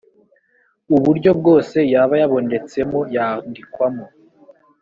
[0.95, 4.05] uburyo bwose yaba yabonetsemo yandikwamo.